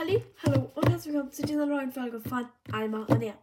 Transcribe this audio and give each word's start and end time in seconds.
Halli, 0.00 0.24
hallo 0.46 0.72
und 0.76 0.88
herzlich 0.88 1.12
willkommen 1.12 1.30
zu 1.30 1.42
dieser 1.42 1.66
neuen 1.66 1.92
Folge 1.92 2.22
von 2.22 2.48
Alma 2.72 3.04
Ernähr. 3.06 3.36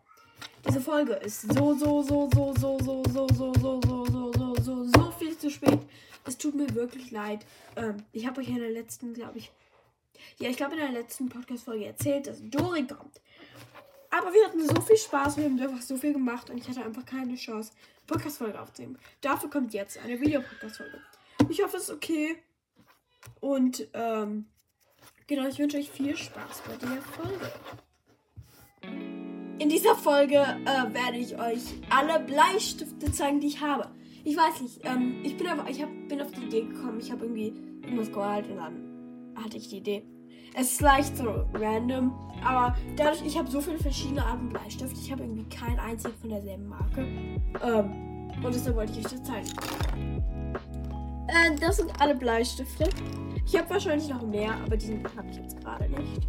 Diese 0.67 0.81
Folge 0.81 1.13
ist 1.13 1.41
so, 1.53 1.75
so, 1.75 2.01
so, 2.01 2.27
so, 2.33 2.51
so, 2.55 2.79
so, 2.79 3.03
so, 3.13 3.23
so, 3.29 3.53
so, 3.53 3.79
so, 3.79 4.05
so, 4.07 4.33
so, 4.33 4.55
so, 4.55 4.83
so 4.85 5.11
viel 5.19 5.37
zu 5.37 5.51
spät. 5.51 5.77
Es 6.25 6.35
tut 6.35 6.55
mir 6.55 6.73
wirklich 6.73 7.11
leid. 7.11 7.45
Ähm, 7.75 7.97
ich 8.11 8.25
habe 8.25 8.41
euch 8.41 8.47
in 8.47 8.57
der 8.57 8.71
letzten, 8.71 9.13
glaube 9.13 9.37
ich, 9.37 9.51
ja, 10.39 10.49
ich 10.49 10.57
glaube 10.57 10.73
in 10.73 10.79
der 10.79 10.91
letzten 10.93 11.29
Podcast-Folge 11.29 11.85
erzählt, 11.85 12.25
dass 12.25 12.39
Dori 12.41 12.87
kommt. 12.87 13.21
Aber 14.09 14.33
wir 14.33 14.43
hatten 14.47 14.67
so 14.67 14.81
viel 14.81 14.97
Spaß, 14.97 15.37
wir 15.37 15.43
haben 15.43 15.59
einfach 15.59 15.83
so 15.83 15.95
viel 15.95 16.13
gemacht 16.13 16.49
und 16.49 16.57
ich 16.57 16.67
hatte 16.67 16.83
einfach 16.83 17.05
keine 17.05 17.35
Chance, 17.35 17.71
Podcast-Folge 18.07 18.59
aufzunehmen. 18.59 18.97
Dafür 19.21 19.51
kommt 19.51 19.75
jetzt 19.75 19.99
eine 19.99 20.19
Videopodcast-Folge. 20.19 21.03
Ich 21.49 21.61
hoffe, 21.61 21.77
es 21.77 21.83
ist 21.83 21.91
okay. 21.91 22.35
Und, 23.41 23.87
ähm, 23.93 24.47
genau, 25.27 25.47
ich 25.47 25.59
wünsche 25.59 25.77
euch 25.77 25.89
viel 25.89 26.15
Spaß 26.15 26.63
bei 26.67 26.75
der 26.77 27.01
Folge. 27.01 27.51
In 29.59 29.69
dieser 29.69 29.95
Folge 29.95 30.35
äh, 30.35 30.93
werde 30.93 31.17
ich 31.17 31.37
euch 31.39 31.61
alle 31.89 32.19
Bleistifte 32.19 33.11
zeigen, 33.11 33.39
die 33.39 33.47
ich 33.47 33.61
habe. 33.61 33.89
Ich 34.23 34.37
weiß 34.37 34.61
nicht, 34.61 34.81
ähm, 34.83 35.21
ich 35.23 35.35
bin 35.37 35.47
aber, 35.47 35.69
ich 35.69 35.81
hab, 35.81 35.89
bin 36.07 36.21
auf 36.21 36.31
die 36.31 36.43
Idee 36.43 36.61
gekommen, 36.61 36.99
ich 36.99 37.11
habe 37.11 37.25
irgendwie 37.25 37.53
irgendwas 37.81 38.11
geholt 38.11 38.47
und 38.49 38.57
dann 38.57 39.33
hatte 39.35 39.57
ich 39.57 39.69
die 39.69 39.77
Idee. 39.77 40.03
Es 40.53 40.73
ist 40.73 40.81
leicht 40.81 41.15
so 41.17 41.45
random, 41.53 42.11
aber 42.43 42.75
dadurch, 42.95 43.25
ich 43.25 43.37
habe 43.37 43.49
so 43.49 43.61
viele 43.61 43.77
verschiedene 43.77 44.25
Arten 44.25 44.49
Bleistift, 44.49 44.97
ich 44.97 45.11
habe 45.11 45.23
irgendwie 45.23 45.45
keinen 45.55 45.79
einzigen 45.79 46.13
von 46.19 46.29
derselben 46.29 46.67
Marke. 46.67 47.01
Ähm, 47.63 48.31
und 48.43 48.53
deshalb 48.53 48.75
wollte 48.75 48.91
ich 48.93 49.05
euch 49.05 49.11
das 49.11 49.23
zeigen. 49.23 49.47
Äh, 51.37 51.55
das 51.59 51.77
sind 51.77 51.91
alle 51.99 52.15
Bleistifte. 52.15 52.89
Ich 53.45 53.55
habe 53.57 53.69
wahrscheinlich 53.69 54.09
noch 54.09 54.25
mehr, 54.25 54.53
aber 54.65 54.77
diesen 54.77 55.03
habe 55.15 55.29
ich 55.29 55.37
jetzt 55.37 55.59
gerade 55.61 55.89
nicht. 55.89 56.27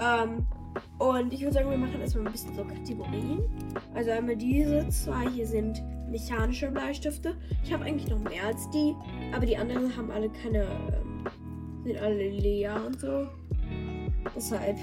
Ähm, 0.00 0.46
und 0.98 1.32
ich 1.32 1.40
würde 1.40 1.54
sagen, 1.54 1.70
wir 1.70 1.78
machen 1.78 2.00
erstmal 2.00 2.26
ein 2.26 2.32
bisschen 2.32 2.54
so 2.54 2.64
Kategorien. 2.64 3.42
Also 3.94 4.10
einmal 4.10 4.36
diese 4.36 4.88
zwei 4.88 5.28
hier 5.28 5.46
sind 5.46 5.82
mechanische 6.08 6.70
Bleistifte. 6.70 7.36
Ich 7.64 7.72
habe 7.72 7.84
eigentlich 7.84 8.08
noch 8.08 8.18
mehr 8.18 8.44
als 8.46 8.68
die, 8.70 8.94
aber 9.34 9.46
die 9.46 9.56
anderen 9.56 9.96
haben 9.96 10.10
alle 10.10 10.28
keine, 10.30 10.62
ähm, 10.62 11.24
sind 11.84 11.98
alle 11.98 12.30
leer 12.30 12.80
und 12.86 13.00
so. 13.00 13.28
Deshalb, 14.34 14.76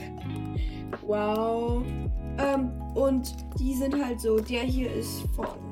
wow. 1.06 1.84
Ähm, 2.38 2.72
und 2.94 3.36
die 3.60 3.74
sind 3.74 4.04
halt 4.04 4.20
so, 4.20 4.40
der 4.40 4.62
hier 4.62 4.92
ist 4.94 5.24
von 5.36 5.65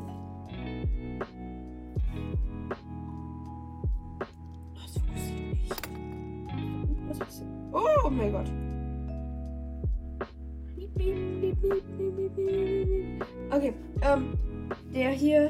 Oh 7.73 8.09
mein 8.09 8.31
Gott. 8.31 8.45
Okay, 13.49 13.73
ähm, 14.02 14.38
der 14.93 15.09
hier. 15.09 15.49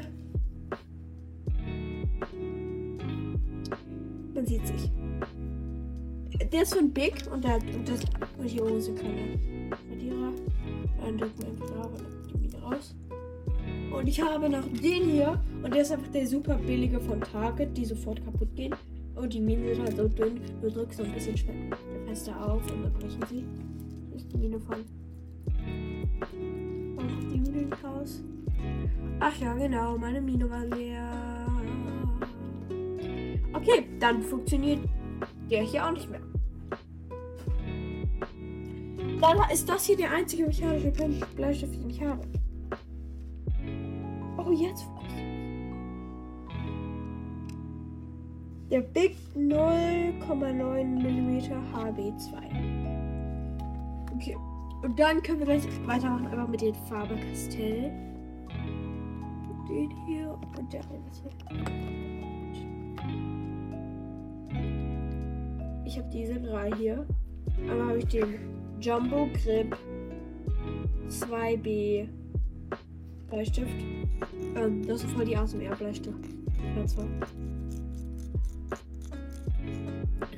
Man 4.34 4.46
sieht 4.46 4.66
sich. 4.66 4.90
Der 6.50 6.62
ist 6.62 6.74
von 6.74 6.90
Big 6.90 7.14
und 7.32 7.44
der 7.44 7.52
hat 7.52 7.62
und 7.62 7.88
das 7.88 8.00
und 8.38 8.48
hier 8.48 8.64
oben 8.64 8.80
sind 8.80 8.98
keine 8.98 9.38
Radierer. 9.90 10.32
Dann 11.00 11.18
drücken 11.18 11.38
wir 11.38 11.46
einfach 11.46 11.66
drauf 11.66 11.92
und 11.92 12.00
dann 12.00 12.28
die 12.32 12.42
wieder 12.42 12.62
raus. 12.62 12.94
Und 13.96 14.08
ich 14.08 14.20
habe 14.20 14.48
noch 14.48 14.66
den 14.66 15.10
hier 15.10 15.40
und 15.62 15.74
der 15.74 15.82
ist 15.82 15.92
einfach 15.92 16.08
der 16.08 16.26
super 16.26 16.56
billige 16.56 17.00
von 17.00 17.20
Target, 17.20 17.76
die 17.76 17.84
sofort 17.84 18.24
kaputt 18.24 18.54
gehen. 18.56 18.74
Und 19.14 19.32
die 19.32 19.40
Minen 19.40 19.74
sind 19.74 19.84
halt 19.84 19.96
so 19.96 20.08
dünn, 20.08 20.40
du 20.60 20.70
drückst 20.70 20.98
so 20.98 21.04
ein 21.04 21.12
bisschen 21.12 21.36
fester 22.06 22.52
auf 22.52 22.62
und 22.72 22.82
dann 22.82 22.92
brechen 22.92 23.20
sie. 23.28 23.44
Hier 24.08 24.16
ist 24.16 24.32
die 24.32 24.36
Mine 24.36 24.60
von. 24.60 24.84
Und 26.96 27.32
die 27.32 27.38
Mine 27.38 27.66
nicht 27.66 27.84
raus. 27.84 28.22
Ach 29.20 29.36
ja, 29.38 29.54
genau, 29.54 29.96
meine 29.96 30.20
Mine 30.20 30.50
war 30.50 30.64
leer. 30.66 31.10
Okay, 33.52 33.86
dann 34.00 34.22
funktioniert 34.22 34.80
der 35.50 35.62
hier 35.62 35.86
auch 35.86 35.92
nicht 35.92 36.10
mehr. 36.10 36.20
Dann 39.20 39.38
ist 39.52 39.68
das 39.68 39.86
hier 39.86 39.96
der 39.96 40.10
einzige 40.10 40.46
mechanische 40.46 40.92
Bleistift, 41.36 41.74
den 41.76 41.88
ich 41.88 42.02
habe. 42.02 42.20
Oh, 44.36 44.50
jetzt 44.52 44.86
Der 48.70 48.80
Big 48.80 49.16
0,9 49.36 50.84
mm 50.84 51.38
HB2. 51.74 52.34
Okay. 54.14 54.36
Und 54.82 54.98
dann 54.98 55.22
können 55.22 55.38
wir 55.38 55.46
gleich 55.46 55.66
weitermachen, 55.86 56.26
einfach 56.26 56.48
mit 56.48 56.60
den 56.60 56.74
Farbe 56.74 57.16
Castell. 57.16 57.92
Den 59.68 59.90
hier 60.06 60.38
und 60.58 60.72
der 60.72 60.82
eine. 60.90 61.04
Ich 65.86 65.98
habe 65.98 66.08
diese 66.12 66.40
drei 66.40 66.70
hier. 66.76 67.06
Einmal 67.70 67.88
habe 67.88 67.98
ich 67.98 68.06
den 68.06 68.34
Jumbo 68.80 69.28
Grip 69.42 69.76
2B 71.08 72.08
Bleistift. 73.28 73.70
Ähm, 74.56 74.86
das 74.86 75.04
ist 75.04 75.12
voll 75.12 75.24
die 75.24 75.36
ASMR-Bleistift. 75.36 76.28
Ja, 76.76 76.86
zwei. 76.86 77.04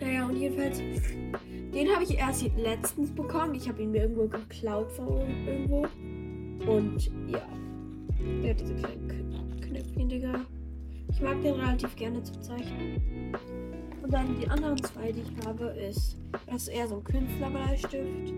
Naja, 0.01 0.27
und 0.27 0.37
jedenfalls, 0.37 0.79
den 0.79 1.89
habe 1.93 2.05
ich 2.05 2.17
erst 2.19 2.45
letztens 2.57 3.11
bekommen. 3.11 3.55
Ich 3.55 3.69
habe 3.69 3.83
ihn 3.83 3.91
mir 3.91 4.03
irgendwo 4.03 4.27
geklaut 4.27 4.91
von 4.93 5.25
irgendwo. 5.47 5.87
Und 6.71 7.11
ja, 7.29 7.47
er 8.43 8.51
hat 8.51 8.61
diese 8.61 8.75
kleinen 8.75 9.61
Knöpfchen, 9.61 10.09
Digga. 10.09 10.45
Ich 11.09 11.21
mag 11.21 11.41
den 11.43 11.55
relativ 11.55 11.95
gerne 11.97 12.23
zu 12.23 12.39
zeichnen. 12.41 13.01
Und 14.03 14.13
dann 14.13 14.39
die 14.41 14.49
anderen 14.49 14.77
zwei, 14.83 15.13
die 15.13 15.23
ich 15.23 15.47
habe, 15.47 15.67
ist, 15.67 16.17
das 16.47 16.63
ist 16.63 16.69
eher 16.69 16.89
so 16.89 16.97
ein 16.97 17.05
Künstlerbleistift. 17.05 18.33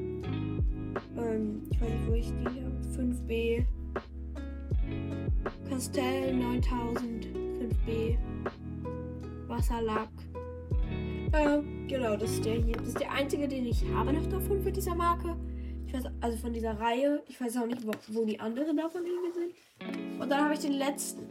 Ähm, 1.16 1.62
ich 1.70 1.80
weiß 1.80 1.88
nicht, 1.88 2.08
wo 2.08 2.14
ich 2.14 2.26
die 2.26 2.44
habe. 2.46 2.68
5B. 2.96 3.64
Castell 5.68 6.36
9000 6.36 7.26
5B. 7.26 8.16
Wasserlack. 9.46 10.08
Äh, 11.32 11.60
genau, 11.88 12.16
das 12.16 12.32
ist 12.32 12.44
der 12.44 12.54
hier. 12.54 12.76
Das 12.76 12.88
ist 12.88 13.00
der 13.00 13.12
einzige, 13.12 13.46
den 13.48 13.66
ich 13.66 13.84
habe 13.94 14.12
noch 14.12 14.26
davon 14.26 14.62
von 14.62 14.72
dieser 14.72 14.94
Marke. 14.94 15.36
Ich 15.86 15.94
weiß, 15.94 16.04
also 16.20 16.38
von 16.38 16.52
dieser 16.52 16.78
Reihe. 16.78 17.22
Ich 17.28 17.40
weiß 17.40 17.56
auch 17.58 17.66
nicht, 17.66 17.86
wo, 17.86 17.92
wo 18.08 18.24
die 18.24 18.38
anderen 18.38 18.76
davon 18.76 19.02
liegen 19.02 19.32
sind. 19.32 20.20
Und 20.20 20.30
dann 20.30 20.44
habe 20.44 20.54
ich 20.54 20.60
den 20.60 20.72
letzten. 20.72 21.28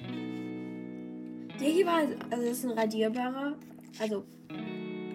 Der 1.60 1.70
hier 1.70 1.86
war, 1.86 2.00
also 2.30 2.46
das 2.46 2.58
ist 2.60 2.66
ein 2.66 2.72
radierbarer. 2.72 3.56
Also, 4.00 4.24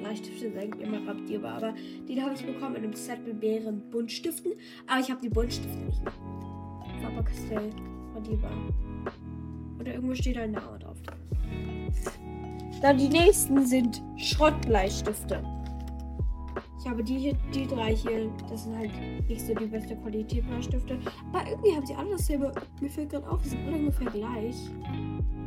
Bleistifte 0.00 0.40
sind 0.40 0.58
eigentlich 0.58 0.82
immer 0.82 1.06
radierbar, 1.06 1.54
aber 1.54 1.74
den 2.08 2.22
habe 2.22 2.34
ich 2.34 2.44
bekommen 2.44 2.76
in 2.76 2.84
einem 2.84 2.94
Set 2.94 3.24
mit 3.24 3.40
mehreren 3.40 3.80
Buntstiften. 3.90 4.52
Aber 4.86 5.00
ich 5.00 5.10
habe 5.10 5.20
die 5.20 5.28
Buntstifte 5.28 5.78
nicht 5.78 6.02
mehr. 6.02 6.12
Faber 7.00 7.22
Castell, 7.22 7.70
radierbar. 8.14 8.50
Oder 9.78 9.94
irgendwo 9.94 10.14
steht 10.14 10.36
ein 10.38 10.52
Name 10.52 10.78
drauf. 10.78 10.98
Dann 12.82 12.98
die 12.98 13.08
nächsten 13.08 13.64
sind 13.64 14.02
Schrottbleistifte. 14.16 15.42
Ich 16.80 16.90
habe 16.90 17.04
die 17.04 17.16
hier, 17.16 17.34
die 17.54 17.66
drei 17.68 17.94
hier. 17.94 18.28
Das 18.50 18.64
sind 18.64 18.76
halt 18.76 18.90
nicht 19.28 19.40
so 19.40 19.54
die 19.54 19.66
beste 19.66 19.94
Qualität 19.96 20.44
Bleistifte. 20.48 20.98
Aber 21.32 21.48
irgendwie 21.48 21.76
haben 21.76 21.86
sie 21.86 21.94
alle 21.94 22.10
dasselbe. 22.10 22.52
Mir 22.80 22.90
fällt 22.90 23.10
gerade 23.10 23.30
auf, 23.30 23.40
sie 23.44 23.50
sind 23.50 23.68
alle 23.68 23.76
ungefähr 23.76 24.10
gleich. 24.10 24.56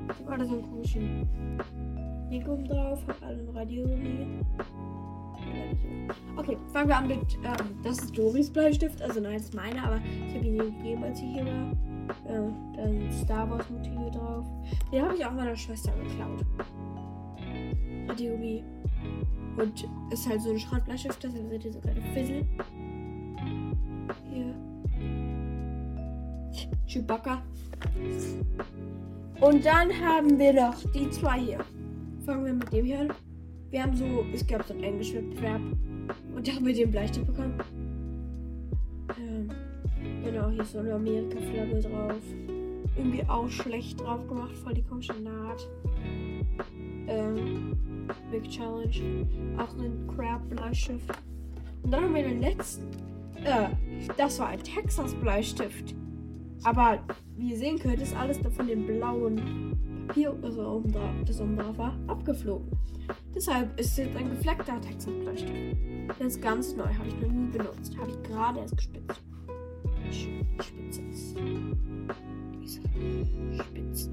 Ich 0.08 0.20
habe 0.22 0.32
alle 0.32 0.46
so 0.46 0.54
einen 0.54 0.64
komischen 0.64 1.30
oben 2.48 2.66
drauf. 2.66 3.02
Habe 3.08 3.26
alle 3.26 3.40
ein 3.40 3.50
Radiogummi. 3.50 4.28
Okay, 6.38 6.58
fangen 6.72 6.88
wir 6.88 6.98
an 6.98 7.08
mit. 7.08 7.38
Ähm, 7.44 7.80
das 7.84 8.00
ist 8.00 8.18
Doris 8.18 8.50
Bleistift. 8.50 9.02
Also 9.02 9.20
nein, 9.20 9.34
das 9.34 9.44
ist 9.44 9.56
meine, 9.56 9.84
aber 9.84 10.00
ich 10.28 10.36
habe 10.36 10.46
ihn 10.46 10.58
gegeben, 10.58 11.04
als 11.04 11.20
ich 11.20 11.34
hier 11.34 11.46
war. 11.46 11.72
Äh, 12.28 12.52
da 12.78 12.88
sind 12.88 13.14
Star 13.14 13.50
Wars 13.50 13.70
Motive 13.70 14.12
drauf. 14.12 14.46
Den 14.92 15.02
habe 15.04 15.16
ich 15.16 15.26
auch 15.26 15.32
meiner 15.32 15.56
Schwester 15.56 15.92
geklaut. 16.02 16.46
Radiomi. 18.08 18.64
Und 19.58 19.88
ist 20.12 20.30
halt 20.30 20.42
so 20.42 20.52
ein 20.52 20.60
Schrottbleistift, 20.60 21.24
das 21.24 21.32
seht 21.34 21.66
ihr 21.66 21.72
so 21.72 21.80
kleine 21.80 22.02
Fizzle. 22.14 22.46
Hier. 24.32 24.54
Chewbacca. 26.88 27.42
Und 29.42 29.66
dann 29.66 29.90
haben 30.00 30.38
wir 30.38 30.54
noch 30.54 30.76
die 30.94 31.10
zwei 31.10 31.40
hier. 31.40 31.60
Fangen 32.26 32.46
wir 32.46 32.54
mit 32.54 32.72
dem 32.74 32.86
hier 32.86 33.00
an. 33.02 33.14
Wir 33.70 33.84
haben 33.84 33.96
so, 33.96 34.26
es 34.34 34.46
gab 34.46 34.66
so 34.66 34.74
einen 34.74 34.84
Englischwettbewerb. 34.84 35.62
Und 36.36 36.48
da 36.48 36.52
haben 36.52 36.66
wir 36.66 36.74
den 36.74 36.92
Bleistift 36.92 37.28
bekommen. 37.28 37.54
Ähm, 39.18 39.50
genau, 40.24 40.50
hier 40.50 40.62
ist 40.62 40.72
so 40.72 40.80
eine 40.80 40.94
Amerika-Flagge 40.94 41.82
drauf. 41.82 42.22
Irgendwie 42.98 43.24
auch 43.28 43.50
schlecht 43.50 44.00
drauf 44.00 44.26
gemacht, 44.28 44.56
voll 44.64 44.74
die 44.74 44.84
komische 44.84 45.14
Naht. 45.22 45.68
Ähm, 47.08 47.76
Big 48.32 48.50
Challenge. 48.50 49.28
Auch 49.58 49.74
ein 49.78 50.08
Crab 50.16 50.48
Bleistift. 50.50 51.10
Und 51.84 51.92
dann 51.92 52.04
haben 52.04 52.16
wir 52.16 52.24
den 52.24 52.42
letzten. 52.42 52.88
Äh, 53.44 53.70
das 54.18 54.40
war 54.40 54.48
ein 54.48 54.64
Texas-Bleistift. 54.64 55.96
Aber 56.64 57.00
wie 57.38 57.52
ihr 57.52 57.58
sehen 57.58 57.78
könnt, 57.78 58.02
ist 58.02 58.16
alles 58.16 58.40
von 58.56 58.68
dem 58.68 58.88
blauen 58.88 59.76
Papier, 60.08 60.36
also 60.42 60.68
oben 60.68 60.92
drauf, 60.92 61.12
das 61.26 61.42
oben 61.42 61.58
drauf 61.58 61.78
war, 61.78 61.96
abgeflogen. 62.08 62.68
Deshalb 63.36 63.80
ist 63.80 63.98
jetzt 63.98 64.16
ein 64.16 64.30
gefleckter 64.30 64.80
Texas-Bleistift. 64.82 65.78
Der 66.20 66.28
ist 66.28 66.42
ganz 66.42 66.76
neu, 66.76 66.86
habe 66.86 67.08
ich 67.08 67.16
noch 67.22 67.32
nie 67.32 67.52
benutzt. 67.52 67.96
Habe 67.98 68.12
ich 68.12 68.24
gerade 68.24 68.60
erst 68.60 68.78
gespitzt. 68.78 69.22
Spitze. 70.12 71.02
Diese 72.62 72.82
Spitze. 72.82 74.10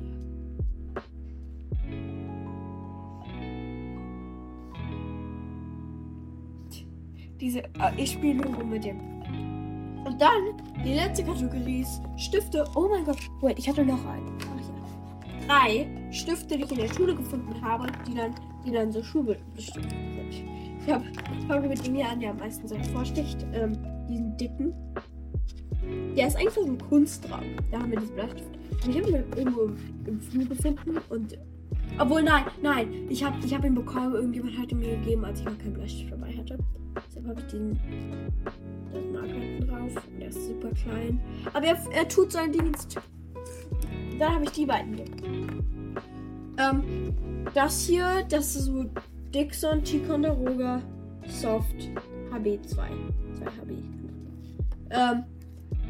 Diese, 7.42 7.58
äh, 7.58 7.90
ich 7.96 8.12
spiele 8.12 8.48
nur 8.48 8.62
mit 8.62 8.84
dem. 8.84 9.00
Und 10.04 10.20
dann, 10.20 10.54
die 10.84 10.94
letzte 10.94 11.24
Kategorie 11.24 11.80
ist 11.80 12.00
Stifte. 12.16 12.64
Oh 12.76 12.86
mein 12.88 13.04
Gott, 13.04 13.18
wait, 13.40 13.58
ich 13.58 13.68
hatte 13.68 13.84
noch 13.84 14.06
einen. 14.06 14.38
Drei 15.48 15.88
Stifte, 16.12 16.56
die 16.56 16.62
ich 16.62 16.70
in 16.70 16.78
der 16.78 16.94
Schule 16.94 17.16
gefunden 17.16 17.60
habe, 17.60 17.88
die 18.06 18.14
dann, 18.14 18.32
die 18.64 18.70
dann 18.70 18.92
so 18.92 19.02
Schulbestimmt 19.02 19.90
sind. 19.90 20.44
Ich 20.86 20.92
habe 20.92 21.04
hab 21.48 21.68
mit 21.68 21.84
dem 21.84 21.96
hier 21.96 22.08
an, 22.08 22.20
der 22.20 22.30
am 22.30 22.38
meisten 22.38 22.66
so 22.68 22.76
hervorsticht. 22.76 23.44
Ähm, 23.52 23.76
diesen 24.08 24.36
dicken. 24.36 24.72
Der 26.16 26.28
ist 26.28 26.36
eigentlich 26.36 26.54
so 26.54 26.64
ein 26.64 26.78
Kunstraum. 26.78 27.56
Da 27.72 27.80
haben 27.80 27.90
wir 27.90 27.98
diesen 27.98 28.14
Bleistift. 28.14 28.50
Und 28.84 28.88
ich 28.88 29.02
habe 29.02 29.10
ihn 29.10 29.24
irgendwo 29.36 29.62
im, 29.62 29.76
im 30.06 30.20
Flur 30.20 30.44
gefunden 30.44 30.98
und. 31.08 31.36
Obwohl, 31.98 32.22
nein, 32.22 32.44
nein. 32.62 33.06
Ich 33.08 33.22
habe 33.22 33.36
ich 33.44 33.54
hab 33.54 33.64
ihn 33.64 33.74
bekommen. 33.74 34.14
Irgendjemand 34.14 34.58
hat 34.58 34.72
ihn 34.72 34.78
mir 34.78 34.96
gegeben, 34.96 35.24
als 35.24 35.40
ich 35.40 35.46
noch 35.46 35.58
keinen 35.58 35.74
Bleistift 35.74 36.12
dabei 36.12 36.32
hatte. 36.36 36.58
Deshalb 37.08 37.26
habe 37.26 37.40
ich 37.40 37.46
den. 37.46 37.78
Das 38.92 39.02
Marker 39.12 39.34
hinten 39.34 39.66
drauf. 39.66 40.06
Und 40.06 40.20
der 40.20 40.28
ist 40.28 40.46
super 40.46 40.70
klein. 40.70 41.20
Aber 41.52 41.66
er, 41.66 41.78
er 41.92 42.08
tut 42.08 42.32
seinen 42.32 42.52
Dienst. 42.52 42.98
Dann 44.18 44.34
habe 44.34 44.44
ich 44.44 44.50
die 44.50 44.66
beiden 44.66 44.94
hier. 44.94 45.06
Ähm, 46.58 47.14
das 47.54 47.86
hier, 47.86 48.24
das 48.28 48.56
ist 48.56 48.66
so 48.66 48.84
Dixon 49.34 49.82
Ticonderoga 49.82 50.82
Soft 51.26 51.76
HB2. 52.30 52.68
2 52.68 52.84
HB. 53.44 53.70
Ähm, 54.90 55.24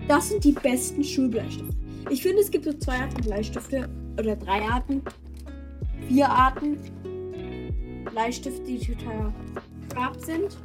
das 0.08 0.28
sind 0.28 0.44
die 0.44 0.52
besten 0.52 1.02
Schulbleistifte. 1.04 1.76
Ich 2.10 2.22
finde, 2.22 2.40
es 2.40 2.50
gibt 2.50 2.64
so 2.64 2.72
zwei 2.74 3.00
Arten 3.00 3.22
Bleistifte. 3.22 3.88
Oder 4.18 4.36
drei 4.36 4.60
Arten. 4.62 5.02
Vier 6.08 6.28
Arten. 6.28 6.78
Bleistifte, 8.04 8.62
die 8.62 8.78
total 8.78 9.32
scharf 9.92 10.18
sind. 10.20 10.58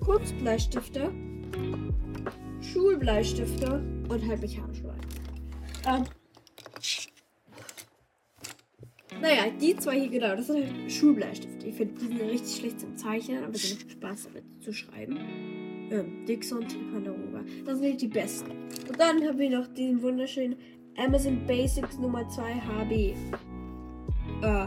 Kurzbleistifte. 0.00 1.12
Schulbleistifte 2.60 3.82
und 4.08 4.28
halt 4.28 4.40
mechanische. 4.40 4.94
Ähm, 5.86 6.04
naja, 9.20 9.44
die 9.60 9.76
zwei 9.76 10.00
hier, 10.00 10.08
genau, 10.08 10.34
das 10.34 10.46
sind 10.46 10.64
halt 10.64 10.92
Schulbleistifte. 10.92 11.66
Ich 11.66 11.76
finde, 11.76 11.94
die 11.94 12.06
sind 12.06 12.20
richtig 12.20 12.56
schlecht 12.56 12.80
zum 12.80 12.96
Zeichnen, 12.96 13.44
aber 13.44 13.54
sie 13.54 13.74
macht 13.74 13.90
Spaß 13.90 14.24
damit 14.24 14.44
zu 14.62 14.72
schreiben. 14.72 15.16
Ähm, 15.90 16.24
Dixon 16.26 16.66
Ticonderoga. 16.66 17.44
Das 17.64 17.78
sind 17.78 18.00
die 18.00 18.08
besten. 18.08 18.50
Und 18.50 18.98
dann 18.98 19.22
haben 19.22 19.38
wir 19.38 19.50
noch 19.50 19.68
den 19.68 20.02
wunderschönen 20.02 20.56
Amazon 20.96 21.46
Basics 21.46 21.98
Nummer 21.98 22.28
2 22.28 22.54
HB. 22.54 23.14
Äh, 24.42 24.66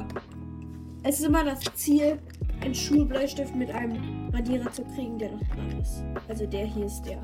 es 1.03 1.19
ist 1.19 1.25
immer 1.25 1.43
das 1.43 1.59
Ziel, 1.75 2.19
einen 2.61 2.73
Schulbleistift 2.73 3.55
mit 3.55 3.69
einem 3.71 4.29
Radierer 4.33 4.71
zu 4.71 4.83
kriegen, 4.85 5.17
der 5.19 5.31
noch 5.31 5.47
dran 5.49 5.79
ist. 5.79 6.03
Also 6.27 6.45
der 6.47 6.65
hier 6.65 6.85
ist 6.85 7.01
der. 7.03 7.21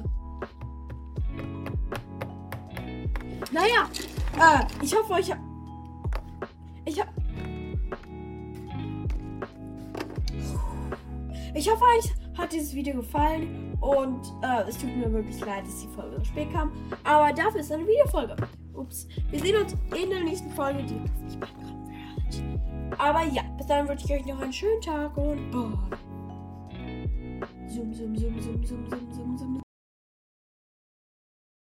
Naja, 3.51 3.89
äh, 4.37 4.83
ich 4.83 4.95
hoffe, 4.95 5.13
euch. 5.13 5.31
Ich 6.85 6.99
hab. 6.99 7.07
Ich 11.53 11.69
hoffe, 11.69 11.83
euch 11.97 12.11
hat 12.37 12.53
dieses 12.53 12.73
Video 12.73 12.95
gefallen 12.95 13.77
und 13.81 14.21
äh, 14.41 14.69
es 14.69 14.77
tut 14.77 14.95
mir 14.95 15.11
wirklich 15.11 15.39
leid, 15.41 15.65
dass 15.65 15.81
die 15.81 15.87
Folge 15.87 16.17
so 16.17 16.23
spät 16.23 16.51
kam. 16.53 16.71
Aber 17.03 17.33
dafür 17.33 17.61
ist 17.61 17.71
eine 17.71 17.85
Videofolge. 17.87 18.35
Ups. 18.73 19.07
Wir 19.29 19.39
sehen 19.39 19.55
uns 19.61 19.75
in 20.01 20.09
der 20.09 20.23
nächsten 20.23 20.49
Folge, 20.51 20.83
die 20.83 20.99
hoffentlich 20.99 21.39
bald. 21.39 21.70
Aber 22.97 23.23
ja, 23.25 23.43
bis 23.57 23.67
dann 23.67 23.87
wünsche 23.87 24.05
ich 24.05 24.13
euch 24.13 24.25
noch 24.25 24.41
einen 24.41 24.53
schönen 24.53 24.81
Tag 24.81 25.15
und 25.17 25.51
bye. 25.51 25.97
Zoom, 27.67 27.93
zoom, 27.93 28.15
zoom, 28.15 28.41
zoom, 28.41 28.65
zoom, 28.65 28.89
zoom, 28.89 29.13
zoom, 29.13 29.37
zoom. 29.37 29.60